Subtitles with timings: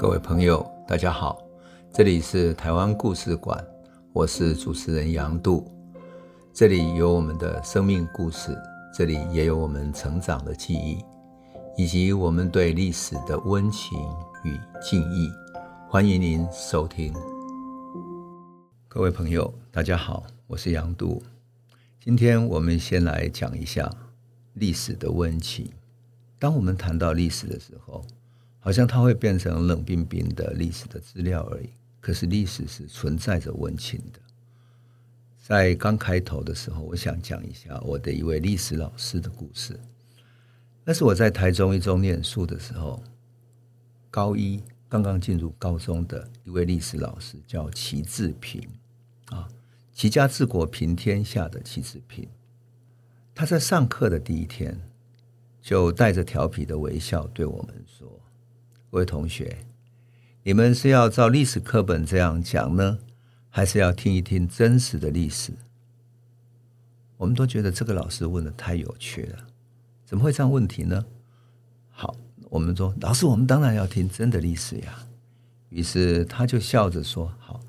[0.00, 1.46] 各位朋友，大家好，
[1.92, 3.62] 这里是台湾故事馆，
[4.14, 5.70] 我是主持人杨度，
[6.54, 8.56] 这里有我们的生命故事，
[8.94, 11.04] 这里也有我们成长的记忆，
[11.76, 13.98] 以及我们对历史的温情
[14.42, 15.30] 与敬意。
[15.86, 17.12] 欢迎您收听。
[18.88, 21.22] 各位朋友，大家好，我是杨度，
[22.02, 23.92] 今天我们先来讲一下
[24.54, 25.70] 历史的温情。
[26.38, 28.02] 当我们谈到历史的时候，
[28.60, 31.70] 好像它会变成冷冰冰的历史的资料而已。
[32.00, 34.20] 可是历史是存在着温情的。
[35.36, 39.78] 在刚开头的时候，我想讲一下我的一位历史老师的故事。
[40.84, 43.02] 那是我在台中一中念书的时候，
[44.10, 48.66] 高一刚刚进入高中的一位历史老师，叫齐志平
[49.26, 49.48] 啊，
[49.92, 52.28] 齐家治国平天下的齐志平。
[53.34, 54.80] 他在上课的第一天，
[55.60, 58.20] 就带着调皮的微笑对我们说。
[58.92, 59.58] 各位同学，
[60.42, 62.98] 你们是要照历史课本这样讲呢，
[63.48, 65.52] 还是要听一听真实的历史？
[67.16, 69.46] 我们都觉得这个老师问的太有趣了，
[70.04, 71.06] 怎么会这样问题呢？
[71.88, 72.16] 好，
[72.48, 75.06] 我们说老师，我们当然要听真的历史呀。
[75.68, 77.60] 于是他就笑着说：“好，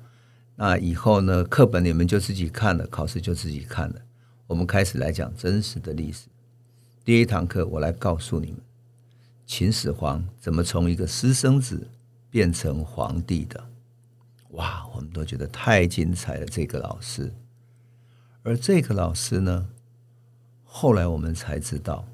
[0.56, 4.02] 那以后呢，课本你们就自己看了，考试就自己看了。
[4.48, 6.26] 我们开始来讲真实的历史。
[7.04, 8.60] 第一堂课，我来告诉你们。”
[9.46, 11.90] 秦始皇怎么从一个私生子
[12.30, 13.68] 变成皇帝的？
[14.50, 16.46] 哇，我们都觉得太精彩了。
[16.46, 17.32] 这个老师，
[18.42, 19.68] 而这个老师呢，
[20.62, 22.06] 后来我们才知道，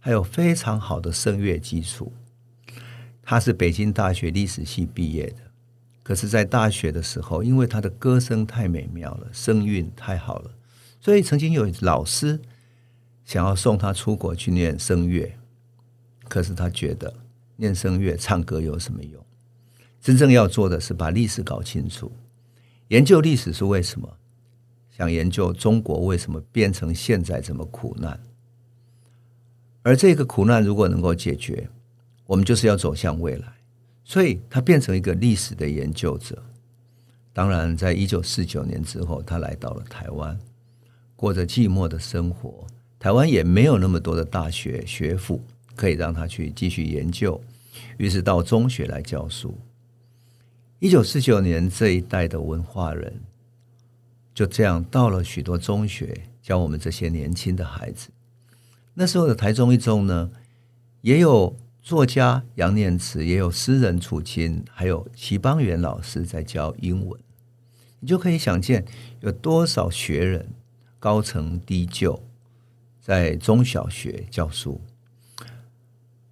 [0.00, 2.12] 他有非常好的声乐基础。
[3.22, 5.38] 他是北京大学历史系毕业的，
[6.02, 10.50] 可是，在大学的时候，因为他的歌声太美妙了，声韵太好了，
[11.00, 12.40] 所以曾经有老师
[13.24, 15.36] 想要送他出国去念声乐。
[16.28, 17.12] 可是他觉得
[17.56, 19.24] 念声乐唱歌有什么用？
[20.00, 22.12] 真正要做的是把历史搞清楚，
[22.88, 24.08] 研究历史是为什么？
[24.90, 28.20] 想研究中国为什么变成现在这么苦难？
[29.82, 31.68] 而这个苦难如果能够解决，
[32.26, 33.52] 我们就是要走向未来。
[34.04, 36.42] 所以他变成一个历史的研究者。
[37.32, 40.38] 当然，在一九四九年之后，他来到了台湾，
[41.14, 42.66] 过着寂寞的生活。
[42.98, 45.40] 台湾也没有那么多的大学学府。
[45.78, 47.40] 可以让他去继续研究，
[47.98, 49.56] 于是到中学来教书。
[50.80, 53.20] 一九四九年，这一代的文化人
[54.34, 58.08] 就这样到了许多中学，教我们这些年轻的孩子。
[58.94, 60.32] 那时候的台中一中呢，
[61.02, 67.20] 也有作家杨念慈，也有诗人楚钦，还有齐邦媛老师在教英文。
[68.00, 68.84] 你就可以想见
[69.20, 70.48] 有多少学人
[70.98, 72.20] 高成低就，
[73.00, 74.80] 在中小学教书。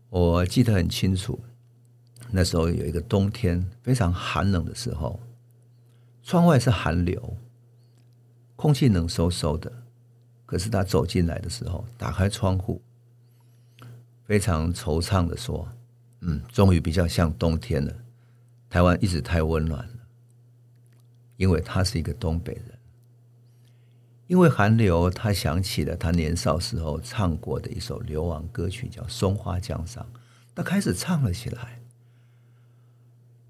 [0.09, 1.39] 我记得很清楚，
[2.31, 5.21] 那时候有一个冬天非常寒冷的时候，
[6.23, 7.37] 窗外是寒流，
[8.55, 9.73] 空气冷飕飕的。
[10.47, 12.81] 可是他走进来的时候，打开窗户，
[14.25, 15.69] 非常惆怅的说
[16.23, 17.93] ：“嗯，终于比较像冬天了。
[18.71, 19.95] 台湾一直太温暖了，
[21.37, 22.76] 因为他是一个东北人。
[24.27, 30.03] 因为寒流，他想起了他年少时候唱过的一首流亡歌曲，叫《松花江上》。
[30.55, 31.81] 他开始唱了起来，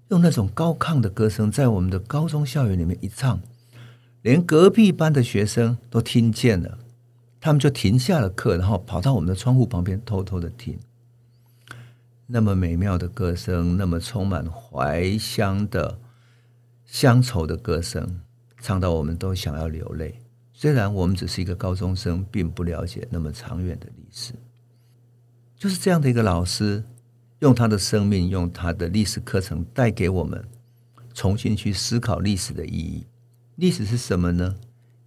[0.09, 3.41] 用那种高亢的歌声，在我们的高中校园里面一唱，
[4.21, 6.77] 连隔壁班的学生都听见了，
[7.41, 10.77] 他们就停下了课，然后跑到我们的窗户旁边偷偷的听。
[12.27, 15.97] 那么美妙的歌声，那么充满怀乡的
[16.85, 18.21] 乡愁的歌声，
[18.61, 20.21] 唱到我们都想要流泪。
[20.59, 24.33] 虽然我们只是一个高中生，并不了解那么长远的历史，
[25.55, 26.83] 就是这样的一个老师，
[27.41, 30.43] 用他的生命，用他的历史课程带给我们
[31.13, 33.05] 重新去思考历史的意义。
[33.57, 34.55] 历史是什么呢？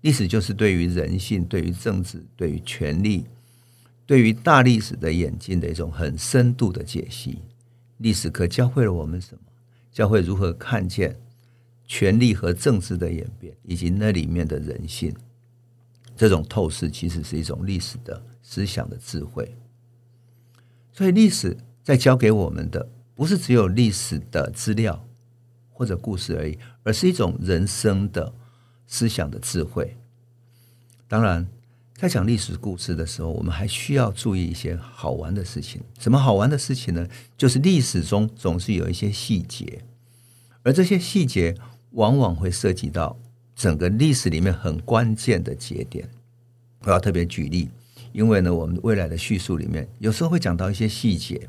[0.03, 3.27] 历史就是对于人性、对于政治、对于权力、
[4.06, 7.42] 对于大历史的演进的一种很深度的解析。
[7.97, 9.41] 历史课教会了我们什么？
[9.91, 11.21] 教会如何看见
[11.89, 15.13] 权力和政治的演变，以及那里面的人性。
[16.21, 19.57] 这种透视其实是一种历史的思想的智慧，
[20.93, 25.09] 所以历史在教给我们的不是只有历史的资料
[25.71, 28.34] 或者故事而已，而是一种人生的
[28.87, 29.97] 思想的智慧。
[31.09, 31.49] 当然，
[31.95, 35.81] 在讲历史故事的时候，我们还需要注意一些好玩的事情。
[35.99, 37.09] 什么好玩的事情呢？
[37.39, 39.87] 就是历史中总是有一些细节，
[40.65, 41.57] 而这些细节
[41.93, 43.19] 往往会涉及到。
[43.60, 46.09] 整个历史里面很关键的节点，
[46.80, 47.68] 我要特别举例，
[48.10, 51.47] 因为呢，我们未来的叙述里面有时候会讲到一些细节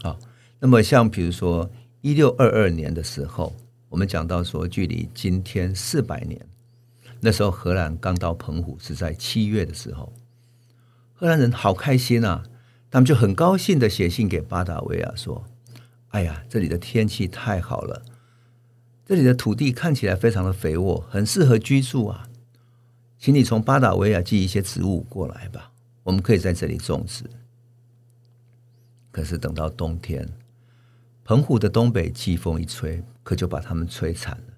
[0.00, 0.16] 啊。
[0.58, 1.70] 那么，像比如说，
[2.00, 3.54] 一六二二年的时候，
[3.90, 6.40] 我们讲到说，距离今天四百年，
[7.20, 10.10] 那时候荷兰刚到澎湖是在七月的时候，
[11.12, 12.42] 荷兰人好开心啊，
[12.90, 15.44] 他们就很高兴的写信给巴达维亚说
[16.16, 18.02] ：“哎呀，这里的天气太好了，
[19.10, 22.28] 这里的土地看起来非常的肥沃，很适合居住啊，
[23.18, 25.72] 请你从巴达维亚寄一些植物过来吧，
[26.04, 27.24] 我们可以在这里种植。”
[29.10, 30.28] 可是等到冬天，
[31.24, 34.54] 澎湖的东北季风一吹，可就把他们吹惨了。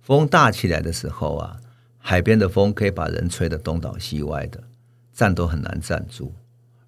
[0.00, 1.60] 风大起来的时候啊，
[1.98, 4.64] 海边的风可以把人吹得东倒西歪的，
[5.12, 6.32] 站都很难站住。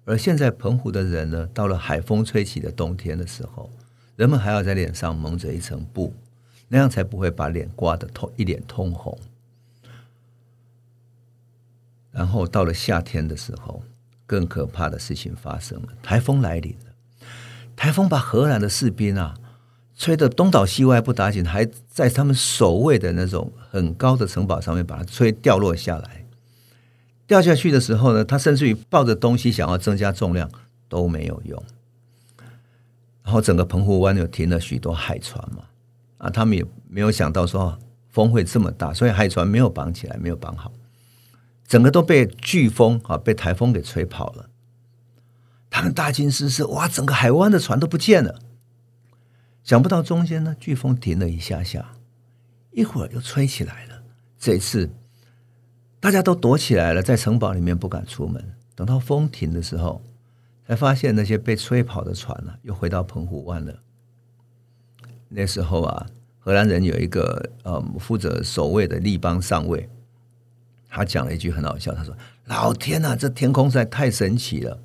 [0.05, 3.69] 而现在澎湖的人呢，到了海风吹起的冬天的时候，
[4.15, 6.11] 人们还要在脸上蒙着一层布，
[6.73, 9.17] 那样才不会把脸刮得通一脸通红。
[12.11, 13.83] 然后到了夏天的时候。
[14.25, 17.27] 更可怕的事情发生了，台风来临了。
[17.75, 19.35] 台风把荷兰的士兵啊，
[19.95, 26.25] 吹得东倒西歪不打紧，还在他们守卫的那种很高的城堡上面把它吹掉落下来。
[27.27, 30.49] 掉下去的时候呢，他甚至于抱着东西想要增加重量
[30.87, 31.61] 都没有用。
[33.23, 35.65] 然后整个澎湖湾又停了许多海船嘛，
[36.23, 37.77] 啊，他们也没有想到说
[38.09, 40.71] 风会这么大，所以海船没有绑起来，没有绑好。
[41.67, 44.49] 整个都被飓风啊，被台风给吹跑了。
[45.69, 46.87] 他们大惊失色，哇！
[46.87, 48.39] 整个海湾的船都不见了。
[49.63, 51.95] 想不到中间呢，飓风停了一下下，
[52.71, 54.03] 一会儿又吹起来了。
[54.39, 54.89] 这一次
[55.99, 58.55] 大家都躲起来了，在城堡里面不敢出门。
[58.75, 60.01] 等到风停的时候，
[60.65, 63.82] 才发现那些被吹跑的船呢，又回到澎湖湾了。
[65.35, 66.05] 那时候啊，
[66.39, 69.89] 荷兰人有一个呃负责守卫的立邦上尉。
[70.95, 72.15] 他讲了一句很好笑，他说
[72.45, 74.79] ：“老天呐，这天空实在太神奇了！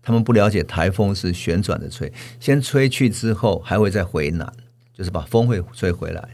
[0.00, 2.10] 他们不了解台风是旋转的吹，
[2.40, 4.50] 先吹去之后还会再回南，
[4.94, 6.28] 就是把风会吹回来。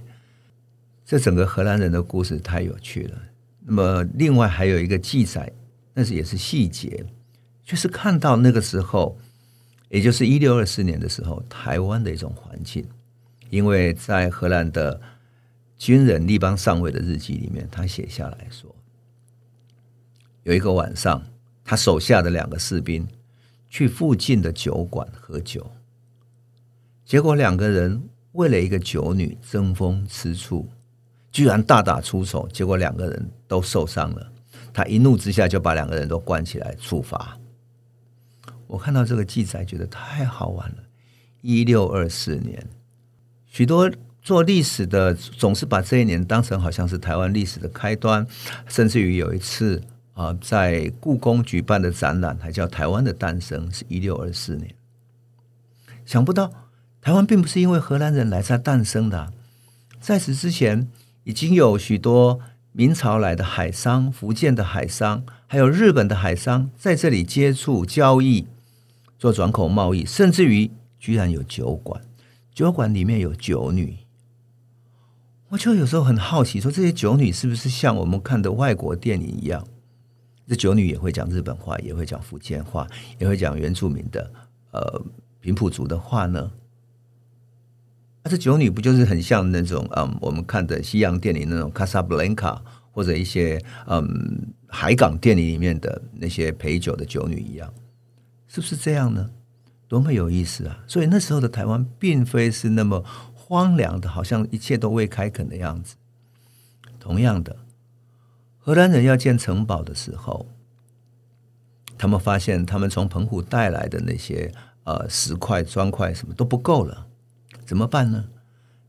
[1.05, 3.19] 这整个荷兰人的故事太有趣了。
[3.65, 5.53] 那么另外还有一个记载，
[5.93, 7.05] 那是也是细节，
[7.65, 9.19] 就是看到那个时候，
[9.89, 12.87] 也就是一六二四年的时候，台湾的一种环境，
[13.51, 15.01] 因为在荷兰的
[15.77, 18.75] 军人立邦上尉的日记里面，他写下来说。”
[20.45, 21.23] 有一个晚上，
[21.65, 23.07] 他手下的两个士兵
[23.69, 25.69] 去附近的酒馆喝酒，
[27.05, 30.69] 结果两个人为了一个酒女争风吃醋，
[31.33, 34.33] 居然大打出手，结果两个人都受伤了。
[34.73, 37.37] 他一怒之下就把两个人都关起来处罚。
[38.69, 40.77] 我看到这个记载，觉得太好玩了。
[41.41, 42.65] 一六二四年，
[43.57, 48.27] 许多做历史的总是把这一年当成好像是台湾历史的开端，
[48.69, 49.83] 甚至于有一次。
[50.13, 54.75] 啊，在故宫举办的展览还叫《台湾的诞生》，是一六二四年。
[56.05, 56.51] 想不到
[57.01, 59.33] 台湾并不是因为荷兰人来才诞生的，
[60.01, 60.89] 在此之前
[61.25, 62.41] 已经有许多
[62.73, 68.47] 明朝来的海商、福建的海商，还有日本的海商在这里接触交易、
[69.19, 72.03] 做转口贸易，甚至于居然有酒馆，
[72.57, 73.99] 酒馆里面有酒女。
[75.51, 79.63] 我就有时候很好奇，说这些酒女是不是像我们看的外国电影一样？
[80.49, 82.89] 这酒女也会讲日本话，也会讲福建话，
[83.19, 84.33] 也会讲原住民的
[84.71, 85.05] 呃
[85.39, 86.51] 平埔族的话呢。
[88.23, 97.71] 啊、这酒女不就是很像那种嗯我们看的西洋电影那种卡萨布兰卡或者一些嗯海港电影里面的那些陪酒的酒女一样，
[98.49, 99.31] 是不是这样呢？
[99.89, 100.83] 多么有意思啊！
[100.87, 105.95] 所以那时候的台湾并非是那么荒凉的，好像一切都未开垦的样子。
[106.99, 107.57] 同样的。
[108.59, 110.49] 荷兰人要建城堡的时候，
[111.97, 114.53] 他们发现他们从澎湖带来的那些
[114.83, 117.07] 呃石块、砖块什么都不够了，
[117.65, 118.25] 怎么办呢？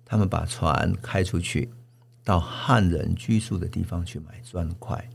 [0.04, 1.70] 他们把船开出去，
[2.24, 5.08] 到汉人居住的地方去买砖块。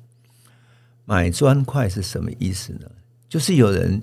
[1.05, 2.89] 买砖块是什么意思呢？
[3.29, 4.01] 就是有人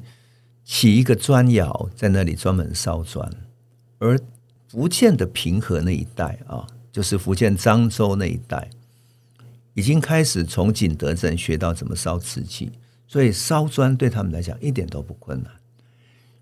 [0.72, 3.28] 起一个砖窑，在那里专门烧砖。
[3.98, 4.20] 而
[4.68, 8.70] 福建的平和那一带啊，就是福建漳州那一带。
[9.74, 12.72] 已经开始从景德镇学到怎么烧瓷器，
[13.08, 15.52] 所以烧砖对他们来讲一点都不困难。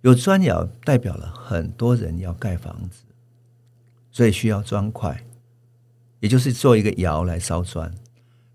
[0.01, 3.03] 有砖窑代表了很多人要盖房子，
[4.11, 5.23] 所以需要砖块，
[6.19, 7.89] 也就是做一个窑来烧砖。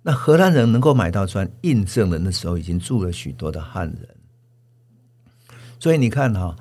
[0.03, 4.09] 那荷兰人能够买到砖，印证了那时候已经住了许多的汉人。
[5.83, 6.55] 所以你看哈，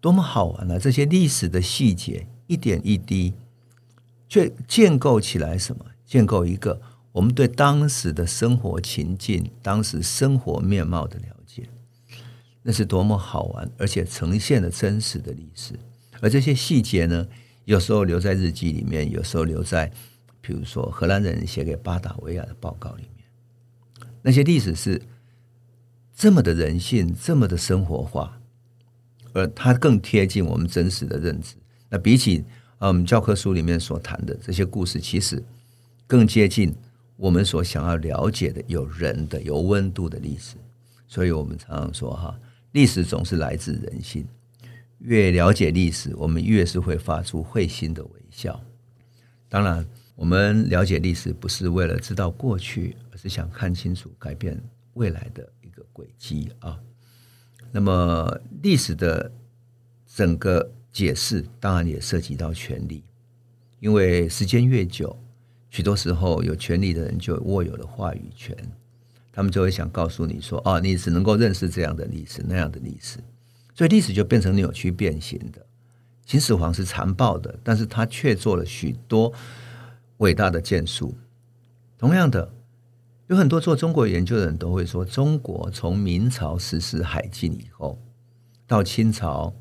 [0.00, 0.78] 多么好玩啊！
[0.78, 3.34] 这些历史的细节一点一滴，
[4.28, 5.84] 却建构起来什么？
[6.06, 6.80] 建构一个。
[7.10, 11.68] 我们对当时的生活情境、当时生活面貌的了解，
[12.62, 15.74] 那是多么好玩，而且呈现了真实的历史。
[16.20, 17.26] 而这些细节呢，
[17.64, 19.90] 有时候留在日记里面，有时候留在，
[20.40, 23.26] 比如说荷兰人写给巴达维亚的报告里面。
[24.22, 25.02] 那些历史是
[26.14, 28.39] 这么的人性，这么的生活化，
[29.32, 31.56] 而它更贴近我们真实的认知。
[31.88, 32.44] 那比起
[32.78, 35.42] 嗯教科书里面所谈的这些故事，其实
[36.06, 36.74] 更接近
[37.16, 40.56] 我们所想要了解的有人的、有温度的历史。
[41.06, 42.38] 所以我们常常说哈，
[42.72, 44.24] 历史总是来自人性。
[45.00, 48.60] 越了解历史，我们越是会发出会心的微笑。
[49.48, 49.84] 当然，
[50.14, 54.56] 我们了解历史不是为了知道过去，而是想看清楚改变
[54.92, 56.78] 未来的一个轨迹啊。
[57.72, 59.30] 那么，历史的
[60.06, 63.04] 整个解释，当然也涉及到权力，
[63.78, 65.16] 因为时间越久，
[65.70, 68.56] 许多时候有权力的人就握有了话语权，
[69.32, 73.18] 他们就会想告诉你说：“哦，你只能够认识这样的历史，那样的历史。”
[73.72, 75.64] 所以历史就变成扭曲变形的。
[76.26, 79.32] 秦始皇是残暴的，但是他却做了许多
[80.18, 81.16] 伟大的建树。
[81.96, 82.52] 同样的，
[83.30, 87.96] 有很多做中国研究的人都会说，中国从明朝实施海禁以后，
[88.66, 89.54] 到清朝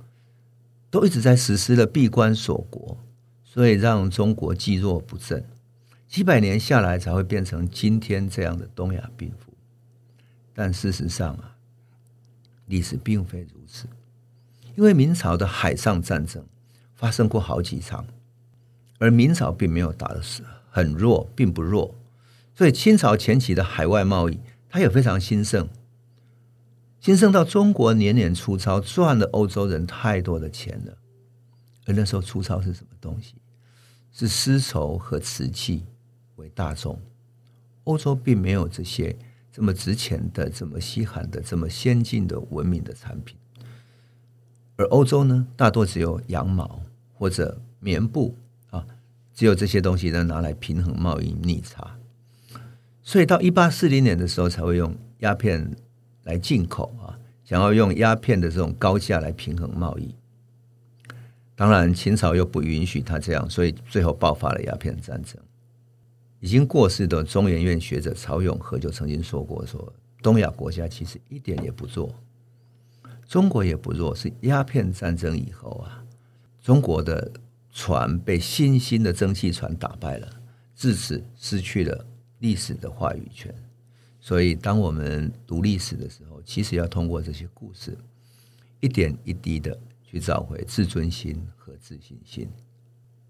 [0.89, 2.97] 都一直在实施了闭关锁国，
[3.43, 5.45] 所以让中国积弱不振，
[6.07, 9.53] 几百年下来才会变成今天这样的东亚病夫。
[10.55, 11.55] 但事实上啊，
[12.65, 13.87] 历史并非如此。
[14.75, 16.43] 因为明朝的海上战争
[16.95, 18.03] 发生过好几场，
[18.97, 21.93] 而明朝并没有打的是很弱，并不弱，
[22.59, 24.37] 所以清朝前期的海外贸易，
[24.67, 25.69] 它也非常兴盛，
[26.99, 30.97] 兴盛到中国年年出钞，赚了欧洲人太多的钱了。
[31.85, 33.35] 而那时候出钞是什么东西？
[34.11, 35.85] 是丝绸和瓷器
[36.35, 36.99] 为大宗，
[37.85, 39.17] 欧洲并没有这些
[39.53, 43.37] 这么值钱的、这么稀罕的、这么先进的文明的产品。
[44.75, 46.81] 而欧洲呢，大多只有羊毛
[47.13, 48.35] 或者棉布
[48.69, 48.85] 啊，
[49.33, 51.95] 只有这些东西能拿来平衡贸易逆差。
[53.09, 55.75] 所以到一八四零年的时候，才会用鸦片
[56.25, 60.13] 来进口啊，想要用鸦片的这种高价来平衡贸易。
[61.55, 65.41] 当然，清朝又不允许他这样，所以最后爆发了鸦片战争。
[66.39, 72.13] 已经过世的中研院学者曹永和就曾经说过：说东亚国家其实一点也不弱。
[73.27, 76.05] 中国也不弱，是鸦片战争以后啊，
[76.61, 77.31] 中国的
[77.73, 80.29] 船被新兴的蒸汽船打败了，
[80.75, 82.05] 自此失去了
[82.39, 83.53] 历史的话语权。
[84.19, 87.97] 所以，当我们读历史的时候，其实要通过这些故事，
[88.79, 92.49] 一点一滴的去找回自尊心和自信心。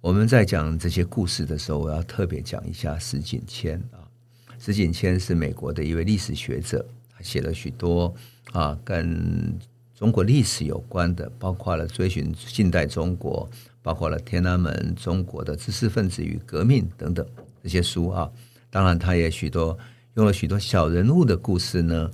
[0.01, 4.09] 我们在讲这些故事的时候，我要特别讲一下石景谦啊。
[4.57, 8.13] 石景谦是美国的一位历史学者，他写了许多
[8.51, 9.57] 啊跟。
[9.95, 13.49] 中国历史有关的，包括了追寻近代中国，
[13.81, 17.27] 包括了天安门、中国的知识分子与革命等等
[17.61, 18.31] 这些书啊。
[18.69, 19.77] 当然，他也许多
[20.15, 22.11] 用了许多小人物的故事呢，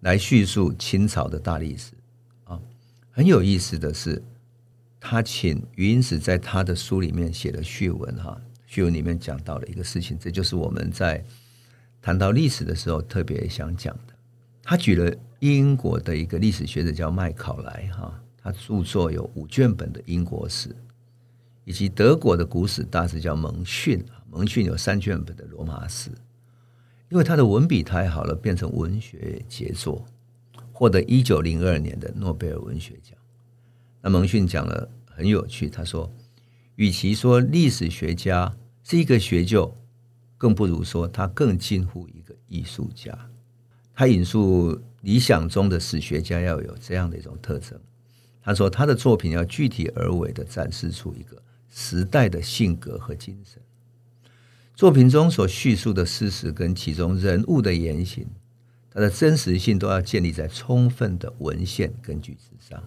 [0.00, 1.92] 来叙述清朝的大历史
[2.44, 2.60] 啊。
[3.10, 4.22] 很有意思的是，
[5.00, 11.24] 他请余英时在他的书里面写了序文哈，序文里面讲到了一个事情，这就是我们在
[12.02, 14.14] 谈到历史的时候特别想讲的。
[14.62, 20.74] 他举了英国的一个历史学者叫麦考莱哈，他著作有五卷本的英国史，
[21.64, 26.10] 以及德国的古史大师叫蒙逊，蒙逊有三卷本的罗马史。
[27.08, 30.04] 因为他的文笔太好了，变成文学杰作，
[30.72, 33.16] 获得一九零二年的诺贝尔文学奖。
[34.00, 36.12] 那蒙逊讲了很有趣，他说，
[36.74, 39.72] 与其说历史学家是一个学究，
[40.36, 43.16] 更不如说他更近乎一个艺术家。
[43.94, 47.78] 他引述理想中的史学家要有这样的一种特征。
[48.42, 53.62] 他说，他的作品要具体而为的展示出一个时代的性格和精神。
[54.74, 58.26] 作品中所叙述的事实跟其中人物的言行，
[58.90, 62.82] 它的真实性都要建立在充分的文献根据之上。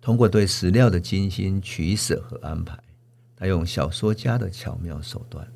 [0.00, 2.76] 通过对史料的精心取舍和安排，
[3.36, 5.46] 他用小说家的巧妙手段，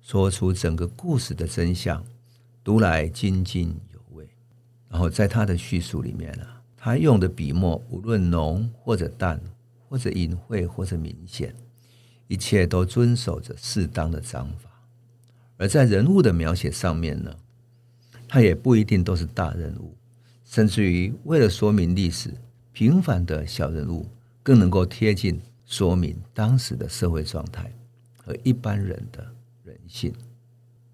[0.00, 2.02] 说出整个故事的真相。
[2.64, 4.26] 读来津津有味，
[4.88, 9.40] 然后在他的叙述里面啊，他用的笔墨无论浓或者淡，
[9.88, 11.54] 或者隐晦或者明显，
[12.28, 14.70] 一切都遵守着适当的章法。
[15.56, 17.34] 而在人物的描写上面呢，
[18.28, 19.96] 他也不一定都是大人物，
[20.44, 22.34] 甚至于为了说明历史，
[22.72, 24.06] 平凡的小人物
[24.42, 27.72] 更能够贴近说明当时的社会状态
[28.16, 29.26] 和一般人的
[29.64, 30.12] 人性。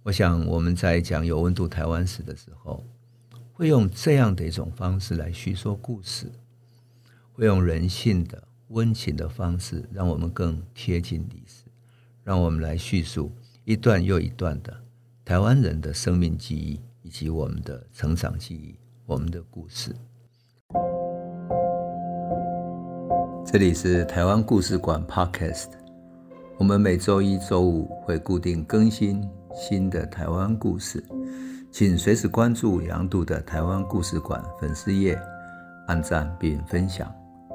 [0.04, 2.84] 我想我们在讲有温度台湾史的时候，
[3.52, 6.30] 会用这样的一种方式来叙说故事，
[7.32, 11.64] 会用人性的温情的方式，让我们更贴近历史。
[12.24, 13.32] 让我们来叙述
[13.64, 14.72] 一段又一段的
[15.24, 19.94] 台湾人的生命记忆，以及我们的成长记忆，我们的故事。
[23.44, 25.70] 这里是台湾故事馆 Podcast，
[26.58, 31.04] 我们每周一、周五会固定更新新的台湾故事，
[31.72, 35.20] 请随时关注杨度的台湾故事馆粉丝页，
[35.88, 37.12] 按赞并分享。